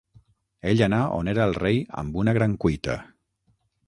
Ell 0.69 0.79
anà 0.85 1.01
on 1.17 1.29
era 1.33 1.45
el 1.49 1.53
rei 1.57 1.77
amb 2.03 2.17
una 2.21 2.33
gran 2.39 2.57
cuita. 2.65 2.97